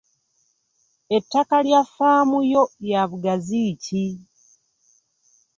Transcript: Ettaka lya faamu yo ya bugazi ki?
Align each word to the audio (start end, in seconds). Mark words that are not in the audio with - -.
Ettaka 1.17 1.57
lya 1.65 1.81
faamu 1.95 2.37
yo 2.51 2.63
ya 2.89 3.01
bugazi 3.09 3.63
ki? 3.83 4.05